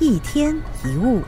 [0.00, 1.22] 一天一物，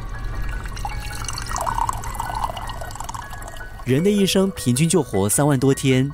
[3.85, 6.09] 人的一生平均就活三万多天，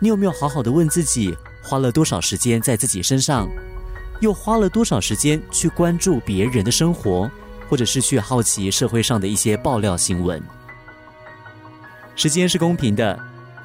[0.00, 3.48] 你有没有好好的问自己，花了多少时间在自己身上，
[4.18, 7.30] 又花了多少时间去关注别人的生活，
[7.68, 10.42] 或者是去好奇社会上的一些爆料新闻？
[12.16, 13.16] 时间是公平的，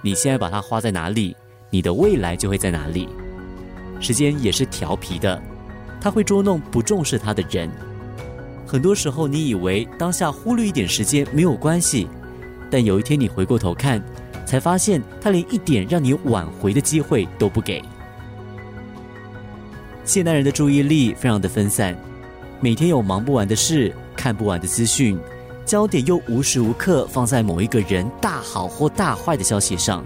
[0.03, 1.35] 你现在把它花在哪里，
[1.71, 3.09] 你的未来就会在哪里。
[3.99, 5.41] 时间也是调皮的，
[5.99, 7.67] 它会捉弄不重视它的人。
[8.69, 12.07] 很多时候，你以为当下忽略一点时间没有关系，
[12.69, 13.99] 但有一天你回过头看，
[14.45, 17.81] 才发现他连一点让你挽回的机会都不给。
[20.05, 21.97] 现代人的注意力非常的分散，
[22.59, 25.19] 每天有忙不完的事，看不完的资讯，
[25.65, 30.05] 焦点又无时无刻放在某一个人大好或大坏的消息上。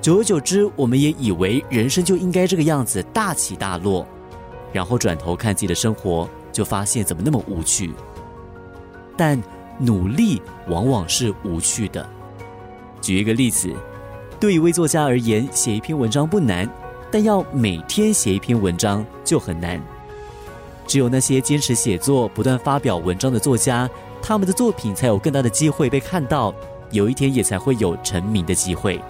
[0.00, 4.06] 久而久之，我们也以为人生就应该这个样子，大起大落，
[4.72, 6.30] 然后转头看自己的生活。
[6.52, 7.92] 就发现怎么那么无趣，
[9.16, 9.40] 但
[9.78, 12.06] 努力往往是无趣的。
[13.00, 13.74] 举一个例子，
[14.38, 16.68] 对一位作家而言，写一篇文章不难，
[17.10, 19.80] 但要每天写一篇文章就很难。
[20.86, 23.88] 只有那些坚持写作、不断发表文章的作家，
[24.20, 26.52] 他们的作品才有更大的机会被看到，
[26.90, 29.00] 有一天也才会有成名的机会。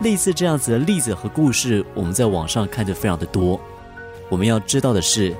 [0.00, 3.60] 类似这样子的例子和故事，我们在网上看着非常的多。
[4.28, 5.32] 我们要知道的是。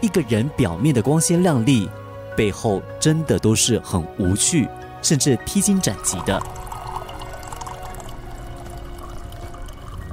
[0.00, 1.88] 一个人表面的光鲜亮丽，
[2.36, 4.68] 背后真的都是很无趣，
[5.02, 6.42] 甚至披荆斩棘的。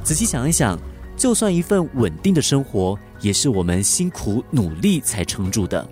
[0.04, 0.78] 仔细想一想，
[1.16, 5.88] 就算一份稳定的生活，也是我们辛苦努力才撑住的。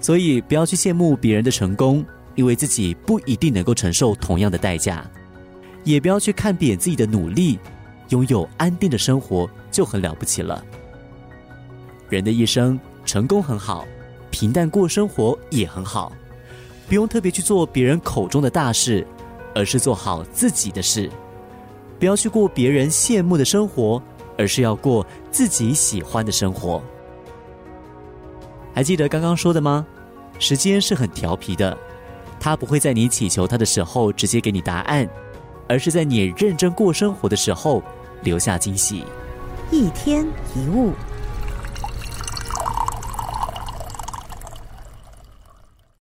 [0.00, 5.02] 所以，不要去羡慕别人的成功，因为自己不一定能够承受同样的代价；
[5.84, 7.58] 也不要去看扁自己的努力，
[8.10, 10.62] 拥有安定的生活就很了不起了。
[12.08, 13.84] 人的一生，成功很好，
[14.30, 16.12] 平淡过生活也很好，
[16.88, 19.06] 不用特别去做别人口中的大事，
[19.54, 21.10] 而是做好自己的事。
[21.98, 24.00] 不要去过别人羡慕的生活，
[24.38, 26.82] 而是要过自己喜欢的生活。
[28.72, 29.84] 还记得刚刚说的吗？
[30.38, 31.76] 时间是很调皮的，
[32.38, 35.08] 它不会在你祈求它的时候直接给你答案，
[35.68, 37.82] 而是在你认真过生活的时候
[38.22, 39.04] 留下惊喜。
[39.70, 40.92] 一天一物。